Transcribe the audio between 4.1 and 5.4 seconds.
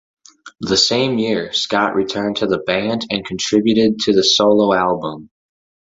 the solo album.